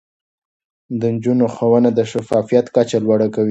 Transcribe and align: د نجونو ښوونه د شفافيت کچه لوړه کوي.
د 0.99 1.01
نجونو 1.15 1.45
ښوونه 1.55 1.89
د 1.97 1.99
شفافيت 2.11 2.65
کچه 2.75 2.97
لوړه 3.05 3.27
کوي. 3.35 3.49